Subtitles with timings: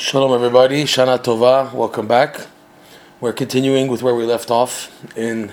[0.00, 0.84] Shalom, everybody.
[0.84, 1.70] Shana Tova.
[1.74, 2.46] Welcome back.
[3.20, 5.52] We're continuing with where we left off in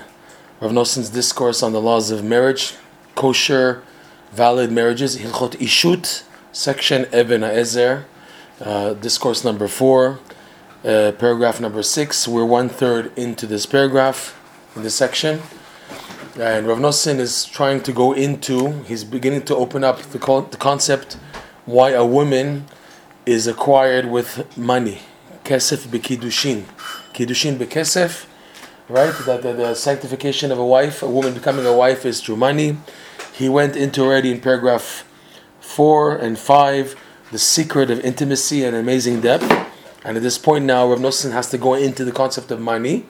[0.62, 2.74] Rav Noson's discourse on the laws of marriage,
[3.14, 3.84] kosher,
[4.32, 6.24] valid marriages, Hilchot Ishut,
[6.54, 8.06] section Eben Ezer,
[8.62, 10.20] uh, discourse number four,
[10.86, 12.26] uh, paragraph number six.
[12.26, 14.40] We're one third into this paragraph
[14.78, 15.42] in this section.
[16.40, 20.48] And Rav Noson is trying to go into, he's beginning to open up the, con-
[20.52, 21.18] the concept
[21.66, 22.64] why a woman
[23.28, 25.00] is acquired with money.
[25.44, 26.64] Kesef bekidushin.
[27.14, 28.26] Kidushin bekesef,
[28.88, 29.14] right?
[29.26, 32.78] That the, the, sanctification of a wife, a woman becoming a wife is through money.
[33.34, 35.06] He went into already in paragraph
[35.60, 36.96] four and five
[37.32, 39.52] the secret of intimacy and amazing depth.
[40.06, 43.06] And at this point now, Rav Nosson has to go into the concept of money.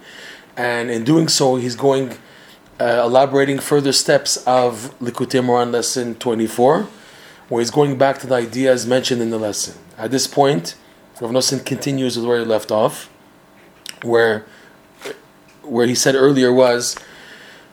[0.58, 2.18] And in doing so, he's going,
[2.80, 6.88] uh, elaborating further steps of Likutei Moharan lesson 24
[7.50, 9.76] where he's going back to the ideas mentioned in the lesson.
[9.98, 10.76] At this point,
[11.20, 13.10] Rav Nosson continues with where he left off,
[14.04, 14.46] where
[15.64, 16.98] where he said earlier was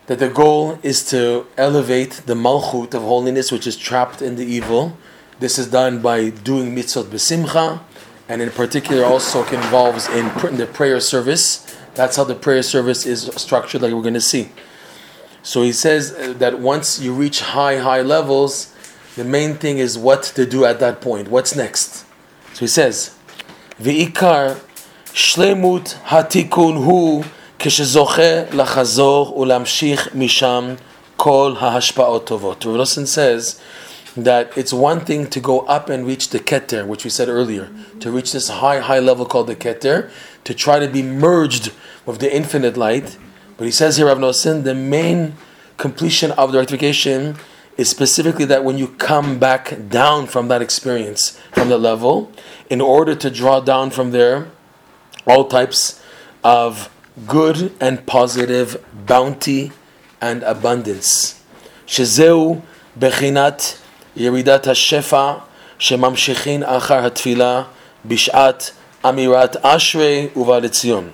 [0.06, 4.44] that the goal is to elevate the malchut of holiness, which is trapped in the
[4.44, 4.96] evil.
[5.38, 7.80] This is done by doing mitzvot besimcha,
[8.28, 11.76] and in particular also involves in, in the prayer service.
[11.94, 14.50] That's how the prayer service is structured, like we're going to see.
[15.42, 18.73] So he says that once you reach high, high levels,
[19.15, 21.27] the main thing is what to do at that point.
[21.29, 22.05] What's next?
[22.53, 23.11] So he says,
[23.81, 24.59] "V'ikar
[25.13, 27.23] shlemut hatikun hu
[27.59, 30.75] כשזוכה לחזור ולהמשיך משם
[31.17, 33.59] כל ההשפעות טובות." Rav says
[34.15, 37.69] that it's one thing to go up and reach the keter, which we said earlier,
[37.99, 40.09] to reach this high, high level called the keter,
[40.43, 41.71] to try to be merged
[42.05, 43.17] with the infinite light.
[43.57, 45.35] But he says here, Rav Nosson, the main
[45.77, 47.37] completion of the rectification
[47.77, 52.31] is specifically that when you come back down from that experience, from the level,
[52.69, 54.47] in order to draw down from there
[55.25, 56.01] all types
[56.43, 56.89] of
[57.27, 59.71] good and positive bounty
[60.21, 61.35] and abundance.
[61.87, 62.61] שזהו
[62.99, 63.77] בחינת
[64.15, 65.33] ירידת השפע
[65.79, 67.63] שממשיכין אחר התפילה
[68.05, 68.71] בשעת
[69.09, 71.09] אמירת אשרי ובא לציון.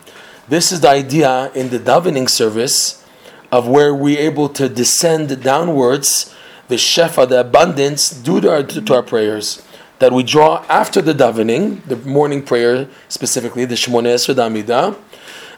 [0.50, 3.04] This is the idea in the davening service
[3.52, 6.34] of where we're able to descend downwards
[6.71, 9.63] the shefa, the abundance, due to our, to our prayers
[10.01, 14.97] that we draw after the davening, the morning prayer specifically, the Shmoneh Esrei Damida,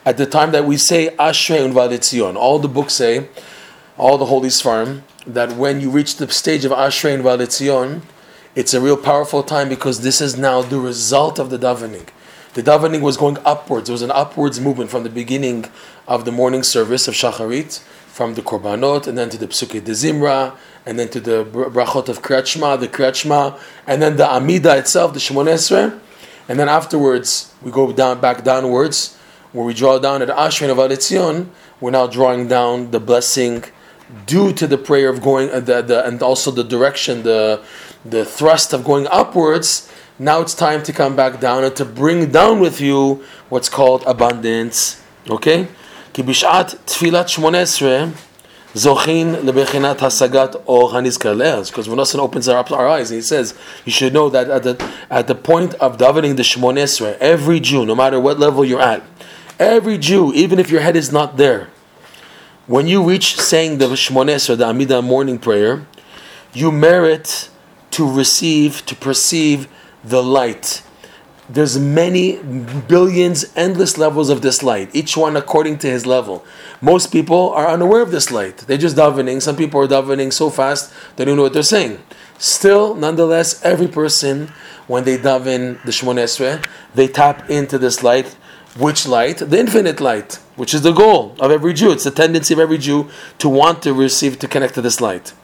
[0.04, 2.34] at the time that we say Ashrei Uva Letzion.
[2.34, 3.28] All the books say,
[3.96, 8.02] all the holy farm, that when you reach the stage of Ashrei Uva Letzion,
[8.56, 12.08] it's a real powerful time because this is now the result of the davening.
[12.54, 13.86] The davening was going upwards.
[13.86, 15.66] There was an upwards movement from the beginning
[16.08, 19.92] of the morning service of Shacharit, from the Korbanot, and then to the Psuke de
[19.92, 25.14] Zimra, and then to the brachot of Kriyat the Kriyat and then the Amida itself,
[25.14, 25.98] the Shemon Esrei,
[26.46, 29.16] and then afterwards we go down back downwards,
[29.52, 31.48] where we draw down at Ashrin of Alitzion,
[31.80, 33.64] we're now drawing down the blessing
[34.26, 37.62] due to the prayer of going, uh, the, the, and also the direction, the,
[38.04, 39.90] the thrust of going upwards.
[40.18, 44.04] Now it's time to come back down and to bring down with you what's called
[44.06, 45.02] abundance.
[45.30, 45.68] Okay?
[46.13, 48.05] כי בשעת תפילת שמונה עשרה
[48.77, 51.69] Zochin lebechinat hasagat or hanizkar le'az.
[51.69, 54.91] Because when Nosson opens our, our eyes, he says, you should know that at the,
[55.09, 58.81] at the point of davening the Shemon Esrei, every Jew, no matter what level you're
[58.81, 59.01] at,
[59.57, 61.69] every Jew, even if your head is not there,
[62.67, 65.87] when you reach saying the Shemon Esrei, the Amida morning prayer,
[66.53, 67.49] you merit
[67.91, 69.67] to receive, to perceive
[70.03, 70.83] the light
[71.52, 72.38] there's many
[72.88, 76.44] billions, endless levels of this light, each one according to his level.
[76.80, 78.58] Most people are unaware of this light.
[78.58, 79.42] They're just davening.
[79.42, 81.98] Some people are davening so fast they don't know what they're saying.
[82.38, 84.48] Still, nonetheless, every person,
[84.86, 86.64] when they daven the Shemon Esrei,
[86.94, 88.36] they tap into this light.
[88.78, 89.36] Which light?
[89.36, 91.92] The infinite light, which is the goal of every Jew.
[91.92, 95.34] It's the tendency of every Jew to want to receive, to connect to this light.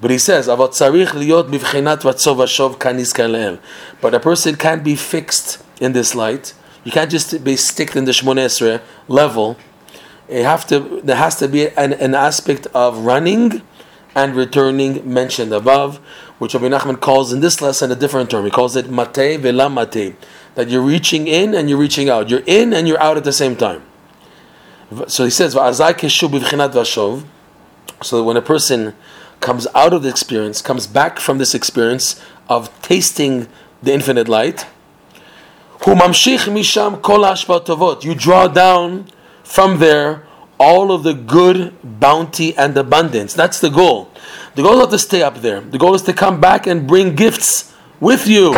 [0.00, 0.80] But he says, But
[4.14, 6.54] a person can't be fixed in this light.
[6.84, 9.56] You can't just be sticked in the Shmonesre level.
[10.28, 13.62] It have to, there has to be an, an aspect of running
[14.14, 15.96] and returning mentioned above,
[16.38, 18.44] which Rabbi Nachman calls in this lesson a different term.
[18.44, 20.14] He calls it mate vela mate.
[20.54, 22.30] That you're reaching in and you're reaching out.
[22.30, 23.82] You're in and you're out at the same time.
[25.06, 25.72] So he says, So
[28.22, 28.94] when a person
[29.40, 33.48] comes out of the experience, comes back from this experience of tasting
[33.82, 34.66] the infinite light.
[35.84, 35.94] You
[38.14, 39.06] draw down
[39.44, 40.26] from there
[40.58, 43.32] all of the good bounty and abundance.
[43.32, 44.10] That's the goal.
[44.56, 45.60] The goal is not to stay up there.
[45.60, 48.52] The goal is to come back and bring gifts with you.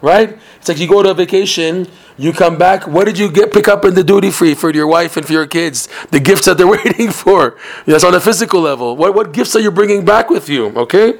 [0.00, 0.38] Right?
[0.62, 2.86] It's like you go to a vacation, you come back.
[2.86, 5.32] What did you get pick up in the duty free for your wife and for
[5.32, 5.88] your kids?
[6.12, 7.56] The gifts that they're waiting for.
[7.84, 8.96] That's on a physical level.
[8.96, 10.66] What what gifts are you bringing back with you?
[10.78, 11.18] Okay.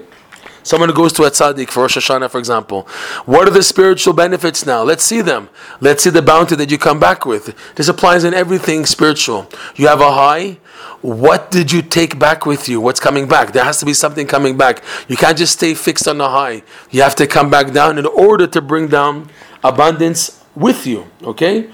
[0.63, 2.81] Someone who goes to a tzaddik for Rosh Hashanah, for example.
[3.25, 4.83] What are the spiritual benefits now?
[4.83, 5.49] Let's see them.
[5.79, 7.55] Let's see the bounty that you come back with.
[7.75, 9.49] This applies in everything spiritual.
[9.75, 10.57] You have a high.
[11.01, 12.81] What did you take back with you?
[12.81, 13.53] What's coming back?
[13.53, 14.83] There has to be something coming back.
[15.07, 16.63] You can't just stay fixed on the high.
[16.91, 19.29] You have to come back down in order to bring down
[19.63, 21.07] abundance with you.
[21.23, 21.69] Okay?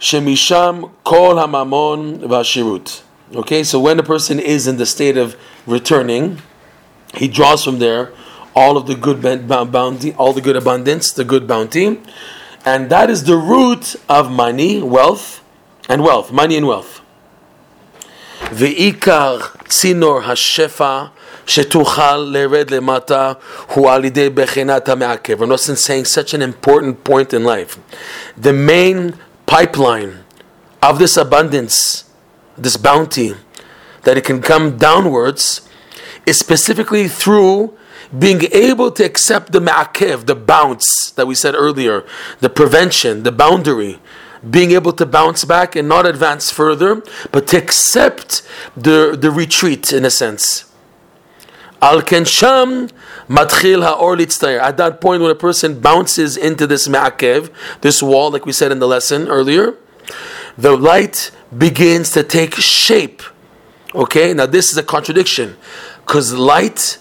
[0.00, 3.02] שמשם כל הממון והשירות.
[3.34, 5.36] Okay, so when a person is in the state of
[5.66, 6.42] returning,
[7.14, 8.12] he draws from there
[8.54, 12.00] all of the good bounty, all the good abundance, the good bounty,
[12.64, 15.42] and that is the root of money, wealth,
[15.88, 17.00] and wealth, money and wealth.
[18.52, 19.38] ועיקר
[19.68, 21.04] צינור השפע
[21.46, 23.32] שתוכל לרד למטה
[23.74, 25.42] הוא על ידי בחינת המעכב.
[25.42, 27.78] I'm not saying such an important point in life.
[28.36, 29.14] The main
[29.46, 30.24] pipeline
[30.82, 32.03] of this abundance
[32.57, 33.33] this bounty,
[34.03, 35.67] that it can come downwards,
[36.25, 37.77] is specifically through
[38.17, 42.05] being able to accept the ma'akev, the bounce that we said earlier,
[42.39, 43.99] the prevention, the boundary,
[44.47, 48.43] being able to bounce back and not advance further, but to accept
[48.77, 50.71] the, the retreat in a sense.
[51.81, 52.91] Al kensham
[53.27, 54.17] matchil ha'or
[54.59, 58.71] At that point, when a person bounces into this ma'akev, this wall, like we said
[58.71, 59.75] in the lesson earlier,
[60.57, 63.21] the light begins to take shape.
[63.93, 65.55] Okay, now this is a contradiction
[66.01, 66.97] because light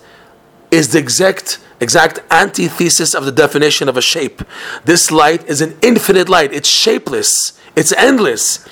[0.71, 4.43] is the exact exact antithesis of the definition of a shape.
[4.85, 6.53] This light is an infinite light.
[6.53, 7.59] It's shapeless.
[7.77, 8.67] It's endless.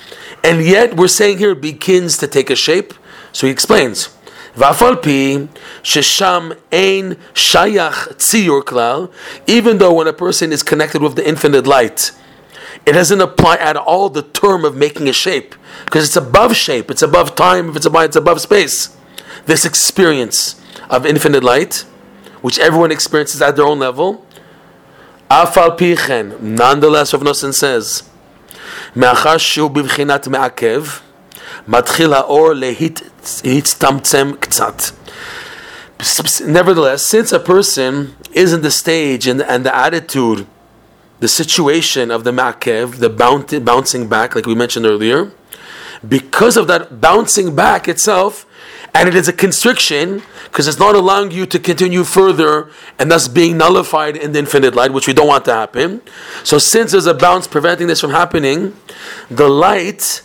[0.45, 2.95] And yet we're saying here begins to take a shape.
[3.33, 4.09] So he explains.
[4.55, 5.49] Even
[9.79, 12.13] though when a person is connected with the infinite light,
[12.86, 15.56] it doesn't apply at all the term of making a shape
[15.86, 18.96] because it's above shape, it's above time, if it's above, it's above space.
[19.46, 21.86] This experience of infinite light,
[22.42, 24.26] which everyone experiences at their own level,
[25.30, 28.04] afal pichen, nonetheless, Rav Nosson says,
[28.96, 30.86] מאחר שהוא בבחינת מעכב,
[31.68, 32.54] מתחיל האור
[33.44, 34.82] להצטמצם קצת.
[36.46, 40.46] Nevertheless, since a person is in the stage and, and the attitude
[41.23, 45.31] the situation of the makev, the bouncing back, like we mentioned earlier,
[46.07, 48.45] because of that bouncing back itself,
[48.93, 53.29] and it is a constriction because it's not allowing you to continue further and thus
[53.29, 56.03] being nullified in the infinite light, which we don't want to happen.
[56.43, 58.77] So, since there's a bounce preventing this from happening,
[59.31, 60.23] the light,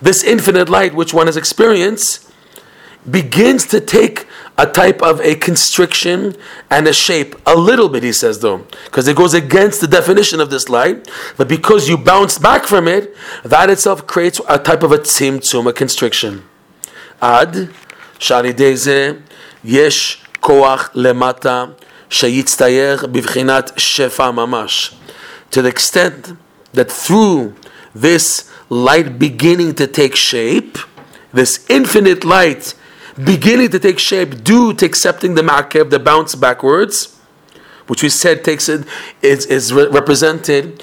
[0.00, 2.27] this infinite light which one has experienced,
[3.08, 6.34] begins to take a type of a constriction
[6.68, 7.36] and a shape.
[7.46, 11.08] A little bit, he says, though, because it goes against the definition of this light.
[11.36, 13.14] But because you bounce back from it,
[13.44, 16.44] that itself creates a type of a tzimtzum, a constriction.
[17.22, 17.70] Ad,
[18.18, 19.22] sharideze,
[19.62, 21.76] yesh koach lemata,
[22.08, 24.94] sheyitztayer bivchinat shefa mamash.
[25.52, 26.36] To the extent
[26.72, 27.54] that through
[27.94, 30.78] this light beginning to take shape,
[31.32, 32.74] this infinite light
[33.24, 37.18] beginning to take shape due to accepting the ma'akev, the bounce backwards,
[37.86, 38.86] which we said takes it
[39.22, 40.82] is, is represented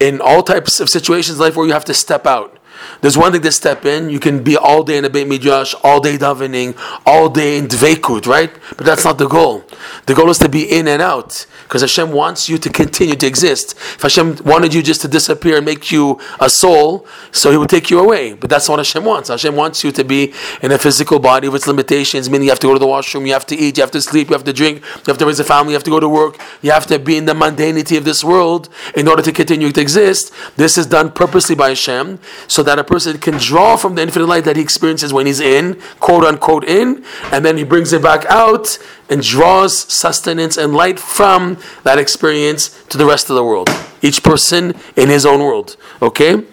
[0.00, 2.55] in all types of situations in life where you have to step out.
[3.00, 4.10] There's one thing to step in.
[4.10, 7.66] You can be all day in a Beit Midrash, all day davening, all day in
[7.66, 8.52] Dveikut, right?
[8.76, 9.64] But that's not the goal.
[10.06, 11.46] The goal is to be in and out.
[11.64, 13.72] Because Hashem wants you to continue to exist.
[13.76, 17.68] If Hashem wanted you just to disappear and make you a soul, so He would
[17.68, 18.34] take you away.
[18.34, 19.28] But that's not what Hashem wants.
[19.28, 22.60] Hashem wants you to be in a physical body with its limitations, meaning you have
[22.60, 24.44] to go to the washroom, you have to eat, you have to sleep, you have
[24.44, 26.70] to drink, you have to raise a family, you have to go to work, you
[26.70, 30.32] have to be in the mundanity of this world in order to continue to exist.
[30.56, 34.26] This is done purposely by Hashem so that a person can draw from the infinite
[34.26, 38.02] light that he experiences when he's in, quote unquote, in, and then he brings it
[38.02, 38.78] back out
[39.08, 43.68] and draws sustenance and light from that experience to the rest of the world.
[44.02, 45.76] Each person in his own world.
[46.02, 46.44] Okay?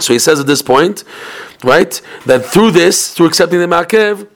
[0.00, 1.04] So he says at this point,
[1.62, 4.28] right, that through this, through accepting the Makev,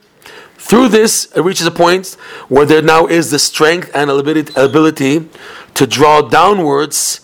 [0.57, 2.15] through this, it reaches a point
[2.47, 5.27] where there now is the strength and ability
[5.73, 7.21] to draw downwards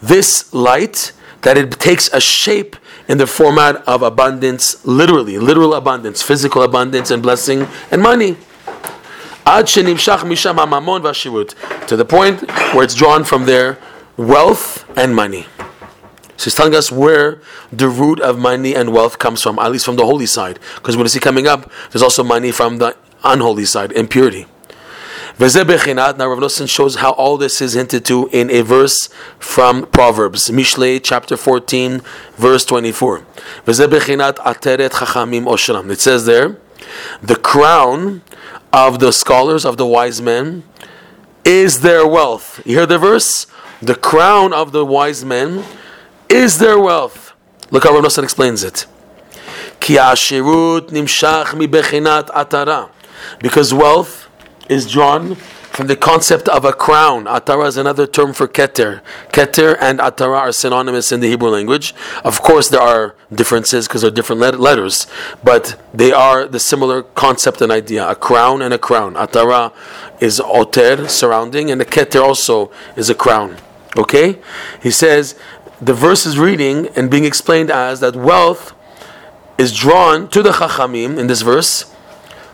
[0.00, 2.76] this light, that it takes a shape
[3.08, 8.36] in the format of abundance, literally, literal abundance, physical abundance and blessing and money.
[11.86, 13.78] To the point where it's drawn from there
[14.16, 15.46] wealth and money.
[16.36, 17.40] So he's telling us where
[17.72, 20.58] the root of money and wealth comes from, at least from the holy side.
[20.74, 24.46] Because we're going to see coming up, there's also money from the unholy side, impurity.
[25.38, 30.48] Now Rav Nosson shows how all this is hinted to in a verse from Proverbs,
[30.48, 32.00] Mishlei chapter 14,
[32.36, 33.26] verse 24.
[33.66, 33.74] It
[36.00, 36.56] says there,
[37.20, 38.22] the crown
[38.72, 40.64] of the scholars, of the wise men,
[41.44, 42.62] is their wealth.
[42.64, 43.46] You hear the verse?
[43.82, 45.64] The crown of the wise men
[46.30, 47.34] is their wealth.
[47.70, 48.86] Look how Rav Nosson explains it.
[53.42, 54.25] Because wealth
[54.68, 55.36] is drawn
[55.76, 57.26] from the concept of a crown.
[57.26, 59.02] Atara is another term for keter.
[59.28, 61.94] Keter and atara are synonymous in the Hebrew language.
[62.24, 65.06] Of course, there are differences because they're different letters,
[65.44, 68.08] but they are the similar concept and idea.
[68.08, 69.14] A crown and a crown.
[69.14, 69.72] Atara
[70.18, 73.58] is oter, surrounding, and the keter also is a crown.
[73.98, 74.38] Okay?
[74.82, 75.38] He says
[75.80, 78.72] the verse is reading and being explained as that wealth
[79.58, 81.92] is drawn to the chachamim in this verse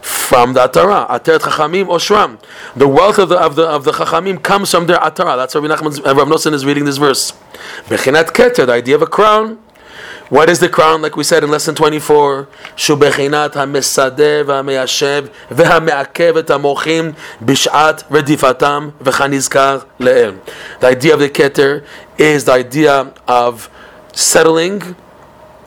[0.02, 1.08] from the Atara.
[1.08, 2.38] Ateret Chachamim Oshram.
[2.76, 5.36] The wealth of the of the of the Chachamim comes from their Atara.
[5.36, 7.32] That's why Rav Nosson is reading this verse.
[7.86, 9.58] Bechinat Keter, the idea of a crown.
[10.28, 11.02] What is the crown?
[11.02, 19.86] Like we said in lesson 24, Shubechinat HaMesadeh VaMeyashev VaMe'akev Et HaMochim Bishat Redifatam V'chanizkar
[19.98, 20.40] Le'el.
[20.80, 21.84] The idea of the Keter
[22.16, 23.68] is the idea of
[24.14, 24.96] settling,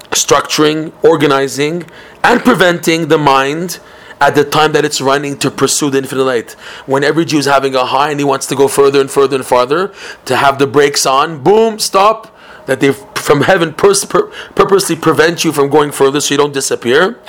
[0.09, 1.85] structuring, organizing,
[2.23, 3.79] and preventing the mind
[4.21, 6.51] at the time that it's running to pursue the infinite light.
[6.85, 9.35] When every Jew is having a high and he wants to go further and further
[9.35, 9.93] and farther,
[10.25, 12.31] to have the brakes on, boom, stop.
[12.65, 16.53] That they from heaven pers- pur- purposely prevent you from going further so you don't
[16.53, 17.19] disappear.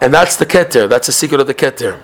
[0.00, 0.88] And that's the keter.
[0.88, 2.00] That's the secret of the keter.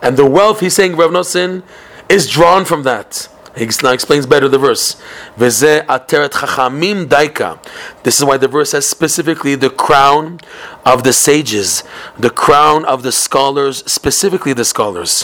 [0.00, 1.62] And the wealth, he's saying, Rav Nosson,
[2.08, 3.28] is drawn from that.
[3.55, 4.95] He now explains better the verse.
[5.37, 7.57] chachamim daika.
[8.03, 10.39] This is why the verse says specifically the crown
[10.85, 11.83] of the sages,
[12.19, 15.23] the crown of the scholars, specifically the scholars.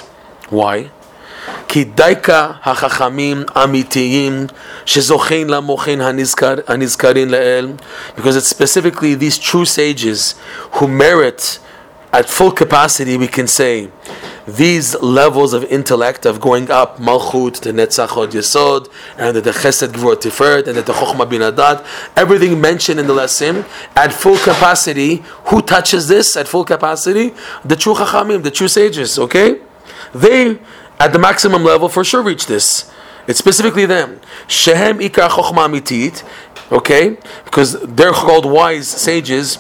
[0.50, 0.90] Why?
[1.68, 4.48] כי דייקה החכמים אמיתיים
[4.86, 6.02] שזוכים למוחין
[6.68, 7.72] הנזכרים לאל
[8.16, 10.36] because it's specifically these true sages
[10.74, 11.60] who merit
[12.19, 13.89] at full capacity we can say
[14.45, 19.93] these levels of intellect of going up Malchut to Netzach Hod Yesod, and the Chesed
[19.93, 25.23] Gvur Tiferet, and the Chochma Bin Adat, everything mentioned in the lesson at full capacity.
[25.49, 27.35] Who touches this at full capacity?
[27.65, 29.19] The true Chachamim, the true sages.
[29.19, 29.61] Okay,
[30.13, 30.59] they
[30.99, 32.91] at the maximum level for sure reach this.
[33.29, 34.19] It's specifically them.
[34.49, 36.25] Shehem Ikar Chochma Mitit.
[36.73, 39.59] Okay, because they're called wise sages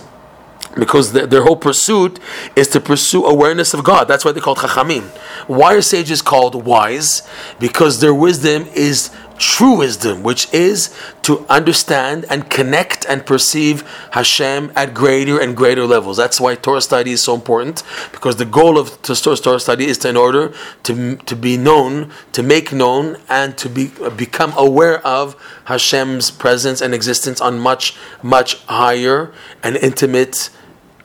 [0.76, 2.18] because the, their whole pursuit
[2.56, 4.08] is to pursue awareness of God.
[4.08, 5.04] That's why they're called chachamim.
[5.46, 7.28] Why are sages called wise?
[7.58, 14.72] Because their wisdom is true wisdom, which is to understand and connect and perceive Hashem
[14.74, 16.16] at greater and greater levels.
[16.16, 17.82] That's why Torah study is so important,
[18.12, 22.42] because the goal of Torah study is to, in order to, to be known, to
[22.42, 28.64] make known, and to be, become aware of Hashem's presence and existence on much, much
[28.64, 29.32] higher
[29.62, 30.50] and intimate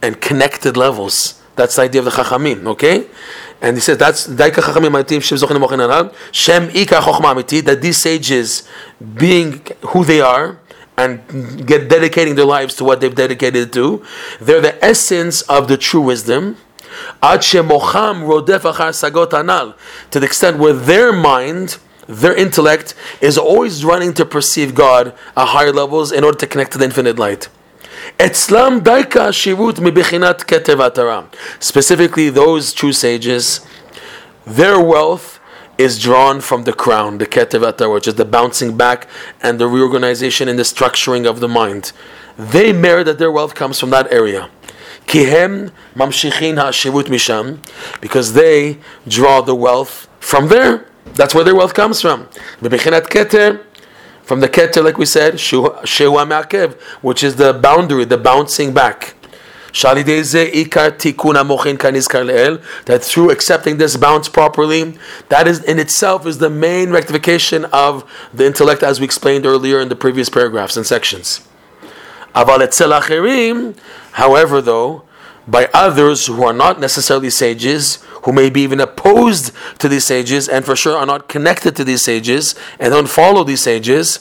[0.04, 1.42] and connected levels.
[1.56, 3.08] That's the idea of the Chachamim, okay?
[3.62, 7.64] And he says that's Daika Chachamim Amitim Shem Zochin Mochin Arab Shem Ika Chochma Amiti
[7.64, 8.68] that these sages,
[9.16, 10.60] being who they are
[10.98, 14.04] and get dedicating their lives to what they've dedicated to,
[14.42, 16.58] they're the essence of the true wisdom.
[17.22, 19.74] Ad Shemocham Rodef Achar Sagot Anal
[20.12, 25.48] To the extent where their mind, their intellect, is always running to perceive God at
[25.48, 27.48] higher levels in order to connect to the infinite light.
[28.20, 31.28] Etzlam daika shirut mibichinat keter
[31.60, 33.66] Specifically, those true sages,
[34.46, 35.40] their wealth
[35.80, 39.08] is drawn from the crown, the keter which is the bouncing back
[39.42, 41.92] and the reorganization and the structuring of the mind.
[42.38, 44.50] They merit that their wealth comes from that area.
[45.08, 47.60] Kihem mamshichin ha'shirut misham,
[48.00, 48.78] because they
[49.08, 50.86] draw the wealth from there.
[51.16, 52.26] That's where their wealth comes from.
[52.62, 53.64] Mibichinat keter
[54.24, 59.14] from the keter, like we said, shewa me'akev, which is the boundary, the bouncing back.
[62.86, 64.94] That through accepting this bounce properly,
[65.30, 68.04] that is in itself is the main rectification of
[68.34, 71.42] the intellect, as we explained earlier in the previous paragraphs and sections.
[72.36, 72.68] However,
[74.62, 75.04] though,
[75.48, 80.49] by others who are not necessarily sages, who may be even opposed to these sages,
[80.49, 84.21] and for sure are not connected to these sages, and don't follow these sages,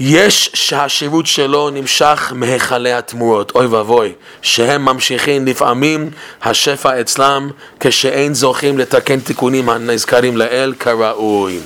[0.00, 4.12] יש שהשירות שלו נמשך מהיכלי התמורות, אוי ואבוי,
[4.42, 6.10] שהם ממשיכים לפעמים
[6.42, 7.50] השפע אצלם
[7.80, 11.60] כשאין זוכים לתקן תיקונים הנזכרים לאל כראוי.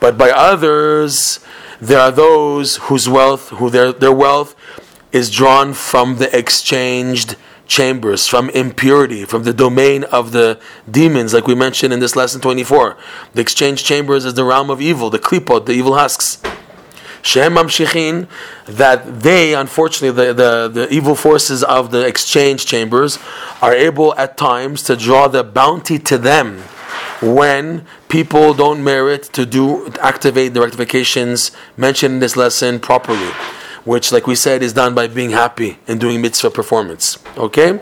[0.00, 1.40] But by others,
[1.82, 4.54] there are those whose wealth, who their, their wealth
[5.12, 7.36] is drawn from the exchanged
[7.69, 10.59] chambers, from impurity, from the domain of the
[10.89, 12.97] demons, like we mentioned in this lesson 24.
[13.33, 16.41] The exchange chambers is the realm of evil, the klipot, the evil husks.
[17.21, 18.27] Shem Mamshichin,
[18.65, 23.19] that they, unfortunately, the, the, the evil forces of the exchange chambers
[23.61, 26.63] are able at times to draw the bounty to them
[27.21, 33.29] when people don't merit to do activate the rectifications mentioned in this lesson properly,
[33.85, 37.17] which, like we said, is done by being happy and doing mitzvah performance.
[37.37, 37.73] Okay?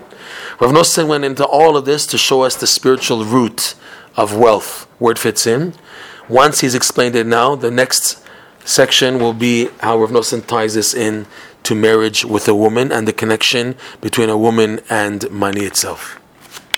[0.60, 3.76] Rav Nosson went into all of this to show us the spiritual root
[4.16, 5.74] of wealth, where it fits in.
[6.28, 8.24] Once he's explained it now, the next
[8.66, 11.26] section will be how Rav Nosson ties this in
[11.64, 16.20] to marriage with a woman and the connection between a woman and money itself.